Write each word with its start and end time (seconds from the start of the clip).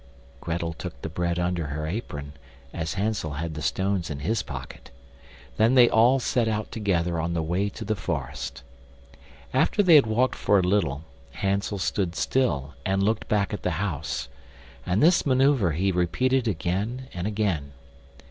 Grettel 0.41 0.73
took 0.73 0.99
the 1.03 1.09
bread 1.09 1.37
under 1.37 1.67
her 1.67 1.85
apron, 1.85 2.33
as 2.73 2.95
Hansel 2.95 3.33
had 3.33 3.53
the 3.53 3.61
stones 3.61 4.09
in 4.09 4.21
his 4.21 4.41
pocket. 4.41 4.89
Then 5.57 5.75
they 5.75 5.87
all 5.91 6.19
set 6.19 6.47
out 6.47 6.71
together 6.71 7.19
on 7.19 7.35
the 7.35 7.43
way 7.43 7.69
to 7.69 7.85
the 7.85 7.95
forest. 7.95 8.63
After 9.53 9.83
they 9.83 9.93
had 9.93 10.07
walked 10.07 10.33
for 10.33 10.57
a 10.57 10.63
little, 10.63 11.03
Hansel 11.33 11.77
stood 11.77 12.15
still 12.15 12.73
and 12.83 13.03
looked 13.03 13.27
back 13.29 13.53
at 13.53 13.61
the 13.61 13.69
house, 13.77 14.27
and 14.87 15.03
this 15.03 15.23
maneuver 15.23 15.73
he 15.73 15.91
repeated 15.91 16.47
again 16.47 17.07
and 17.13 17.27
again. 17.27 17.73